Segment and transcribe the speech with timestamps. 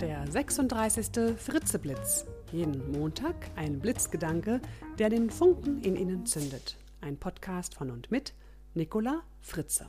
[0.00, 1.36] Der 36.
[1.36, 2.24] Fritzeblitz.
[2.52, 4.60] Jeden Montag ein Blitzgedanke,
[4.96, 6.76] der den Funken in Ihnen zündet.
[7.00, 8.32] Ein Podcast von und mit
[8.74, 9.88] Nicola Fritze.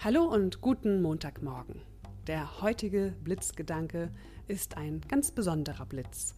[0.00, 1.80] Hallo und guten Montagmorgen.
[2.26, 4.10] Der heutige Blitzgedanke
[4.48, 6.34] ist ein ganz besonderer Blitz.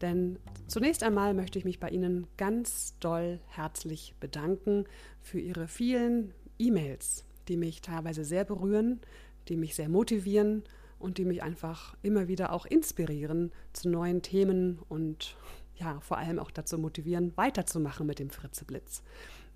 [0.00, 0.38] Denn
[0.68, 4.84] zunächst einmal möchte ich mich bei Ihnen ganz doll herzlich bedanken
[5.20, 9.02] für Ihre vielen E-Mails, die mich teilweise sehr berühren,
[9.48, 10.62] die mich sehr motivieren
[10.98, 15.36] und die mich einfach immer wieder auch inspirieren zu neuen Themen und
[15.76, 19.02] ja, vor allem auch dazu motivieren, weiterzumachen mit dem Fritzeblitz.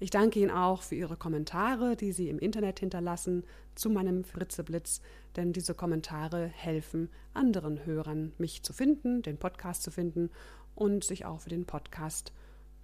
[0.03, 5.03] Ich danke Ihnen auch für Ihre Kommentare, die Sie im Internet hinterlassen zu meinem Fritzeblitz,
[5.37, 10.31] denn diese Kommentare helfen anderen Hörern, mich zu finden, den Podcast zu finden
[10.75, 12.33] und sich auch für den Podcast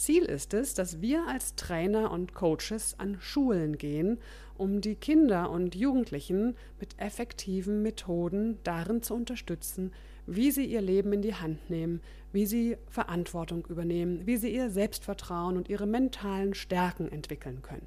[0.00, 4.16] Ziel ist es, dass wir als Trainer und Coaches an Schulen gehen,
[4.56, 9.92] um die Kinder und Jugendlichen mit effektiven Methoden darin zu unterstützen,
[10.26, 12.00] wie sie ihr Leben in die Hand nehmen,
[12.32, 17.86] wie sie Verantwortung übernehmen, wie sie ihr Selbstvertrauen und ihre mentalen Stärken entwickeln können.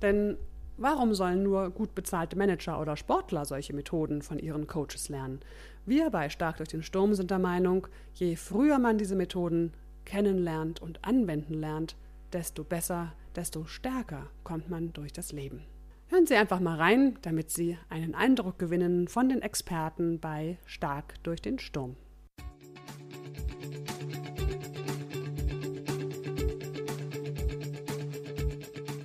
[0.00, 0.38] Denn
[0.78, 5.40] warum sollen nur gut bezahlte Manager oder Sportler solche Methoden von ihren Coaches lernen?
[5.84, 9.74] Wir bei Stark durch den Sturm sind der Meinung, je früher man diese Methoden
[10.06, 11.96] kennenlernt und anwenden lernt,
[12.32, 15.62] desto besser, desto stärker kommt man durch das Leben.
[16.08, 21.22] Hören Sie einfach mal rein, damit Sie einen Eindruck gewinnen von den Experten bei Stark
[21.24, 21.96] durch den Sturm.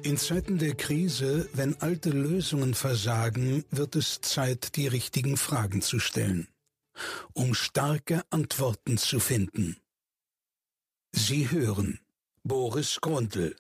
[0.04, 6.00] In Zeiten der Krise, wenn alte Lösungen versagen, wird es Zeit, die richtigen Fragen zu
[6.00, 6.48] stellen,
[7.34, 9.78] um starke Antworten zu finden.
[11.14, 12.00] Sie hören
[12.44, 13.58] Boris Grundl.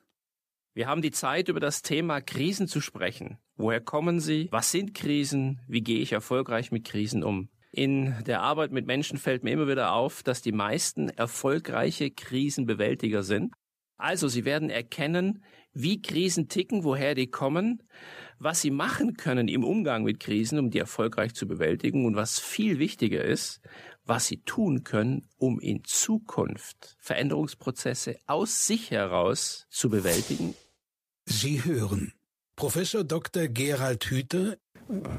[0.73, 3.39] Wir haben die Zeit, über das Thema Krisen zu sprechen.
[3.57, 4.47] Woher kommen sie?
[4.51, 5.59] Was sind Krisen?
[5.67, 7.49] Wie gehe ich erfolgreich mit Krisen um?
[7.73, 13.21] In der Arbeit mit Menschen fällt mir immer wieder auf, dass die meisten erfolgreiche Krisenbewältiger
[13.21, 13.53] sind.
[13.97, 17.83] Also, sie werden erkennen, wie Krisen ticken, woher die kommen,
[18.39, 22.39] was sie machen können im Umgang mit Krisen, um die erfolgreich zu bewältigen und was
[22.39, 23.61] viel wichtiger ist,
[24.11, 30.53] was sie tun können, um in Zukunft Veränderungsprozesse aus sich heraus zu bewältigen.
[31.25, 32.11] Sie hören
[32.57, 33.47] Professor Dr.
[33.47, 34.57] Gerald Hüther.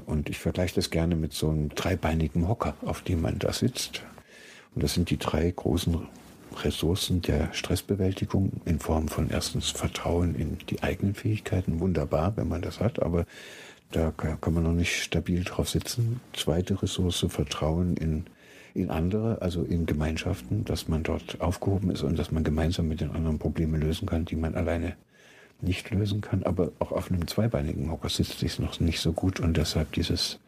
[0.05, 4.03] Und ich vergleiche das gerne mit so einem dreibeinigen Hocker, auf dem man da sitzt.
[4.75, 6.07] Und das sind die drei großen
[6.63, 11.81] Ressourcen der Stressbewältigung in Form von erstens Vertrauen in die eigenen Fähigkeiten.
[11.81, 13.25] Wunderbar, wenn man das hat, aber
[13.91, 16.21] da kann man noch nicht stabil drauf sitzen.
[16.35, 18.27] Zweite Ressource, Vertrauen in,
[18.75, 23.01] in andere, also in Gemeinschaften, dass man dort aufgehoben ist und dass man gemeinsam mit
[23.01, 24.97] den anderen Probleme lösen kann, die man alleine
[25.61, 26.43] nicht lösen kann.
[26.43, 30.41] Aber auch auf einem zweibeinigen Hocker sitzt sich noch nicht so gut und deshalb dieses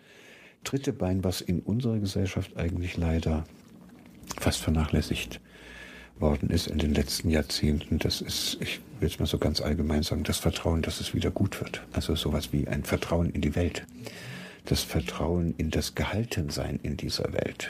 [0.65, 3.45] dritte Bein, was in unserer Gesellschaft eigentlich leider
[4.39, 5.41] fast vernachlässigt
[6.19, 10.03] worden ist in den letzten Jahrzehnten, das ist, ich will es mal so ganz allgemein
[10.03, 11.83] sagen, das Vertrauen, dass es wieder gut wird.
[11.93, 13.85] Also sowas wie ein Vertrauen in die Welt.
[14.65, 17.69] Das Vertrauen in das Gehaltensein in dieser Welt.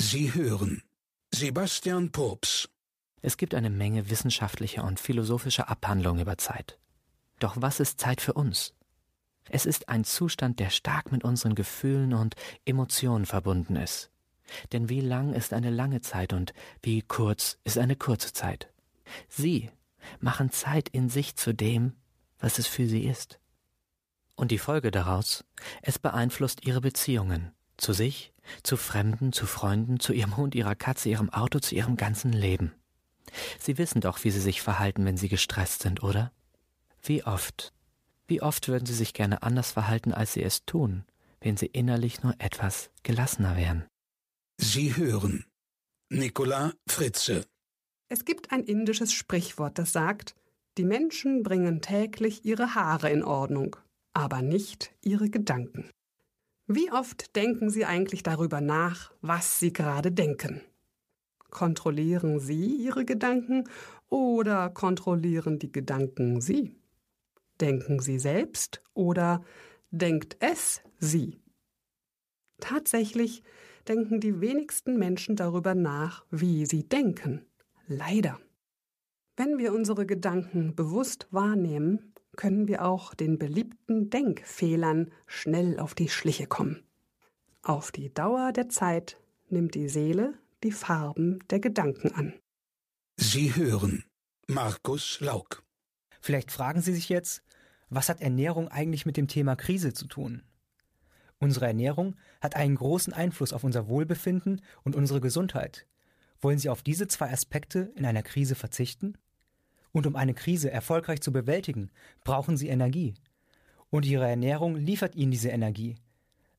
[0.00, 0.84] Sie hören
[1.34, 2.68] Sebastian Pops.
[3.20, 6.78] Es gibt eine Menge wissenschaftlicher und philosophischer Abhandlungen über Zeit.
[7.40, 8.74] Doch was ist Zeit für uns?
[9.50, 14.12] Es ist ein Zustand, der stark mit unseren Gefühlen und Emotionen verbunden ist.
[14.72, 18.72] Denn wie lang ist eine lange Zeit und wie kurz ist eine kurze Zeit?
[19.28, 19.68] Sie
[20.20, 21.96] machen Zeit in sich zu dem,
[22.38, 23.40] was es für sie ist.
[24.36, 25.44] Und die Folge daraus,
[25.82, 28.32] es beeinflusst ihre Beziehungen zu sich,
[28.62, 32.72] zu Fremden, zu Freunden, zu ihrem Hund, ihrer Katze, ihrem Auto, zu ihrem ganzen Leben.
[33.58, 36.32] Sie wissen doch, wie sie sich verhalten, wenn sie gestresst sind, oder?
[37.02, 37.72] Wie oft,
[38.26, 41.04] wie oft würden sie sich gerne anders verhalten, als sie es tun,
[41.40, 43.86] wenn sie innerlich nur etwas gelassener wären.
[44.58, 45.44] Sie hören
[46.10, 47.46] Nicola Fritze.
[48.08, 50.34] Es gibt ein indisches Sprichwort, das sagt,
[50.78, 53.76] die Menschen bringen täglich ihre Haare in Ordnung,
[54.14, 55.90] aber nicht ihre Gedanken.
[56.70, 60.60] Wie oft denken Sie eigentlich darüber nach, was Sie gerade denken?
[61.48, 63.64] Kontrollieren Sie Ihre Gedanken
[64.10, 66.76] oder kontrollieren die Gedanken Sie?
[67.58, 69.42] Denken Sie selbst oder
[69.90, 71.40] denkt es Sie?
[72.60, 73.42] Tatsächlich
[73.88, 77.46] denken die wenigsten Menschen darüber nach, wie sie denken.
[77.86, 78.38] Leider.
[79.36, 86.08] Wenn wir unsere Gedanken bewusst wahrnehmen, können wir auch den beliebten Denkfehlern schnell auf die
[86.08, 86.84] Schliche kommen.
[87.62, 89.20] Auf die Dauer der Zeit
[89.50, 92.32] nimmt die Seele die Farben der Gedanken an.
[93.16, 94.04] Sie hören
[94.46, 95.64] Markus Lauk.
[96.20, 97.42] Vielleicht fragen Sie sich jetzt,
[97.90, 100.44] was hat Ernährung eigentlich mit dem Thema Krise zu tun?
[101.40, 105.86] Unsere Ernährung hat einen großen Einfluss auf unser Wohlbefinden und unsere Gesundheit.
[106.40, 109.18] Wollen Sie auf diese zwei Aspekte in einer Krise verzichten?
[109.92, 111.90] Und um eine Krise erfolgreich zu bewältigen,
[112.24, 113.14] brauchen Sie Energie.
[113.90, 115.96] Und Ihre Ernährung liefert Ihnen diese Energie.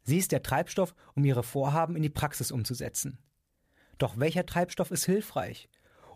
[0.04, 3.20] Sie ist der Treibstoff, um Ihre Vorhaben in die Praxis umzusetzen.
[3.98, 5.70] Doch welcher Treibstoff ist hilfreich?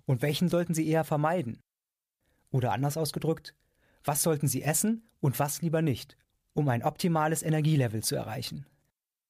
[0.06, 1.62] Und welchen sollten Sie eher vermeiden?
[2.50, 3.54] Oder anders ausgedrückt,
[4.04, 6.18] was sollten Sie essen und was lieber nicht,
[6.54, 8.66] um ein optimales Energielevel zu erreichen?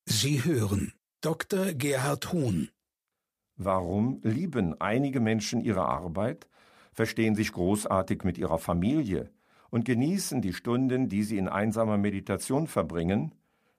[0.05, 1.73] Sie hören Dr.
[1.73, 2.69] Gerhard Huhn.
[3.55, 6.47] Warum lieben einige Menschen ihre Arbeit,
[6.93, 9.29] verstehen sich großartig mit ihrer Familie
[9.69, 13.33] und genießen die Stunden, die sie in einsamer Meditation verbringen,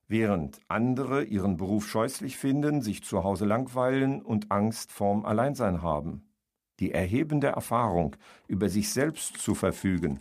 [0.09, 6.25] während andere ihren Beruf scheußlich finden, sich zu Hause langweilen und Angst vorm Alleinsein haben.
[6.81, 8.17] Die erhebende Erfahrung,
[8.49, 10.19] über sich selbst zu verfügen,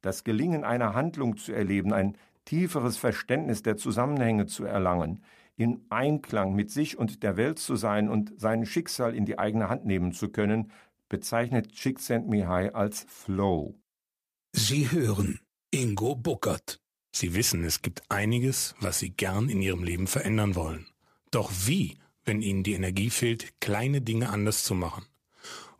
[0.00, 2.16] das Gelingen einer Handlung zu erleben, ein
[2.46, 5.22] tieferes Verständnis der Zusammenhänge zu erlangen,
[5.56, 9.68] in Einklang mit sich und der Welt zu sein und sein Schicksal in die eigene
[9.68, 10.72] Hand nehmen zu können,
[11.10, 13.78] bezeichnet Csikszentmihalyi als Flow.
[14.52, 15.40] Sie hören
[15.70, 16.80] Ingo Buckert.
[17.12, 20.86] Sie wissen, es gibt einiges, was Sie gern in Ihrem Leben verändern wollen.
[21.30, 25.04] Doch wie, wenn Ihnen die Energie fehlt, kleine Dinge anders zu machen?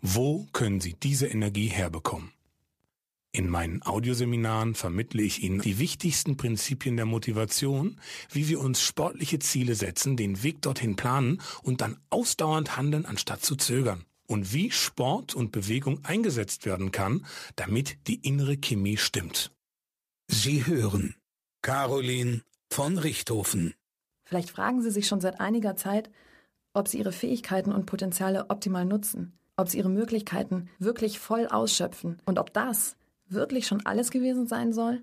[0.03, 2.33] Wo können Sie diese Energie herbekommen?
[3.33, 8.01] In meinen Audioseminaren vermittle ich Ihnen die wichtigsten Prinzipien der Motivation,
[8.33, 13.45] wie wir uns sportliche Ziele setzen, den Weg dorthin planen und dann ausdauernd handeln, anstatt
[13.45, 14.05] zu zögern.
[14.31, 19.51] Und wie Sport und Bewegung eingesetzt werden kann, damit die innere Chemie stimmt.
[20.29, 21.17] Sie hören
[21.63, 22.43] Caroline
[22.73, 23.75] von Richthofen.
[24.23, 26.11] Vielleicht fragen Sie sich schon seit einiger Zeit,
[26.75, 32.23] ob Sie Ihre Fähigkeiten und Potenziale optimal nutzen, ob Sie Ihre Möglichkeiten wirklich voll ausschöpfen
[32.25, 32.97] und ob das
[33.27, 35.03] wirklich schon alles gewesen sein soll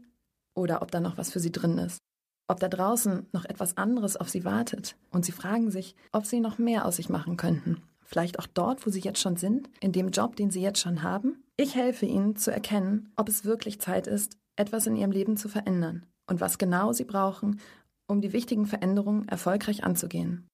[0.53, 2.00] oder ob da noch was für sie drin ist.
[2.48, 6.39] Ob da draußen noch etwas anderes auf sie wartet und sie fragen sich, ob sie
[6.39, 7.81] noch mehr aus sich machen könnten.
[8.09, 11.03] Vielleicht auch dort, wo sie jetzt schon sind, in dem Job, den sie jetzt schon
[11.03, 11.43] haben.
[11.57, 15.49] Ich helfe ihnen zu erkennen, ob es wirklich Zeit ist, etwas in ihrem Leben zu
[15.49, 17.59] verändern und was genau sie brauchen,
[18.07, 20.47] um die wichtigen Veränderungen erfolgreich anzugehen.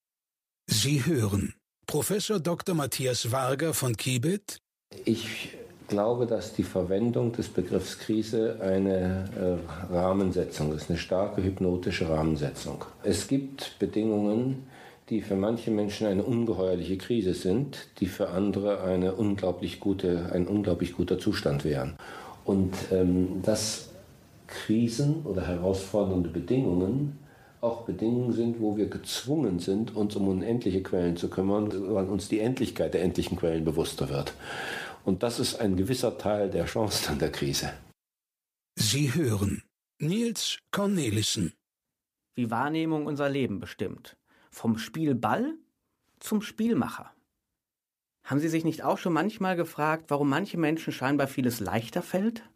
[0.66, 1.54] Sie hören
[1.86, 2.74] Professor Dr.
[2.74, 4.58] Matthias Warger von Kibet.
[5.06, 5.56] Ich
[5.88, 12.84] glaube, dass die Verwendung des Begriffs Krise eine äh, Rahmensetzung ist, eine starke hypnotische Rahmensetzung.
[13.04, 14.66] Es gibt Bedingungen,
[15.10, 20.48] die für manche Menschen eine ungeheuerliche Krise sind, die für andere eine unglaublich gute, ein
[20.48, 21.98] unglaublich guter Zustand wären.
[22.46, 23.90] Und ähm, dass
[24.48, 27.20] Krisen oder herausfordernde Bedingungen
[27.62, 32.28] auch Bedingungen sind, wo wir gezwungen sind, uns um unendliche Quellen zu kümmern, weil uns
[32.28, 34.34] die Endlichkeit der endlichen Quellen bewusster wird.
[35.06, 37.72] Und das ist ein gewisser Teil der Chance an der Krise.
[38.76, 39.64] Sie hören
[40.00, 41.54] Nils Cornelissen.
[42.36, 44.18] Wie Wahrnehmung unser Leben bestimmt.
[44.54, 45.56] Vom Spielball
[46.20, 47.12] zum Spielmacher.
[48.24, 52.48] Haben Sie sich nicht auch schon manchmal gefragt, warum manche Menschen scheinbar vieles leichter fällt?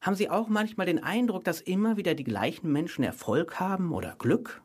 [0.00, 4.16] Haben Sie auch manchmal den Eindruck, dass immer wieder die gleichen Menschen Erfolg haben oder
[4.16, 4.60] Glück?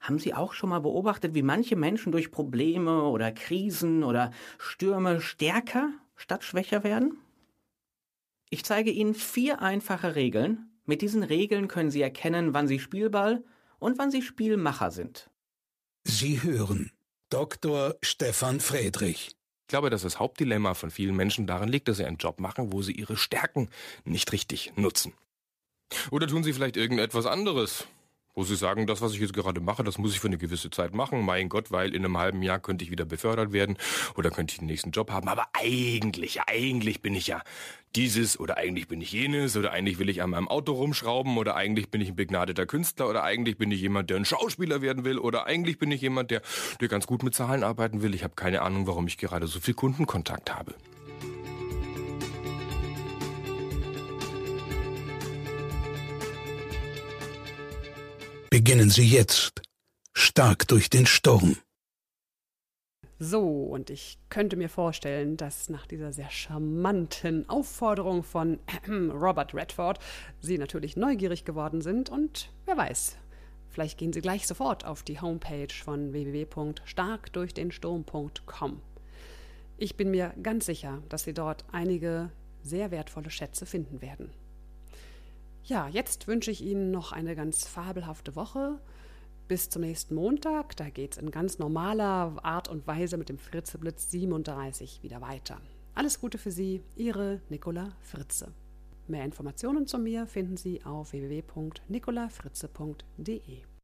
[0.00, 5.22] Haben Sie auch schon mal beobachtet, wie manche Menschen durch Probleme oder Krisen oder Stürme
[5.22, 7.16] stärker statt schwächer werden?
[8.50, 10.68] Ich zeige Ihnen vier einfache Regeln.
[10.84, 13.42] Mit diesen Regeln können Sie erkennen, wann Sie Spielball
[13.86, 15.30] und wann Sie Spielmacher sind.
[16.02, 16.90] Sie hören
[17.30, 17.94] Dr.
[18.02, 19.28] Stefan Friedrich.
[19.28, 22.72] Ich glaube, dass das Hauptdilemma von vielen Menschen darin liegt, dass sie einen Job machen,
[22.72, 23.68] wo sie ihre Stärken
[24.04, 25.12] nicht richtig nutzen.
[26.10, 27.86] Oder tun sie vielleicht irgendetwas anderes,
[28.36, 30.68] wo sie sagen, das, was ich jetzt gerade mache, das muss ich für eine gewisse
[30.68, 31.24] Zeit machen.
[31.24, 33.78] Mein Gott, weil in einem halben Jahr könnte ich wieder befördert werden
[34.14, 35.28] oder könnte ich den nächsten Job haben.
[35.28, 37.42] Aber eigentlich, eigentlich bin ich ja
[37.96, 41.56] dieses oder eigentlich bin ich jenes oder eigentlich will ich an meinem Auto rumschrauben oder
[41.56, 45.06] eigentlich bin ich ein begnadeter Künstler oder eigentlich bin ich jemand, der ein Schauspieler werden
[45.06, 46.42] will oder eigentlich bin ich jemand, der,
[46.82, 48.14] der ganz gut mit Zahlen arbeiten will.
[48.14, 50.74] Ich habe keine Ahnung, warum ich gerade so viel Kundenkontakt habe.
[58.66, 59.62] Beginnen Sie jetzt.
[60.12, 61.56] Stark durch den Sturm.
[63.20, 68.58] So, und ich könnte mir vorstellen, dass nach dieser sehr charmanten Aufforderung von
[68.88, 70.00] Robert Redford
[70.40, 73.14] Sie natürlich neugierig geworden sind und wer weiß,
[73.68, 78.82] vielleicht gehen Sie gleich sofort auf die Homepage von www.starkdurchdensturm.com.
[79.76, 82.30] Ich bin mir ganz sicher, dass Sie dort einige
[82.64, 84.32] sehr wertvolle Schätze finden werden.
[85.66, 88.78] Ja, jetzt wünsche ich Ihnen noch eine ganz fabelhafte Woche.
[89.48, 90.76] Bis zum nächsten Montag.
[90.76, 95.60] Da geht es in ganz normaler Art und Weise mit dem Fritzeblitz 37 wieder weiter.
[95.96, 98.52] Alles Gute für Sie, Ihre Nicola Fritze.
[99.08, 103.66] Mehr Informationen zu mir finden Sie auf www.nicolafritze.de.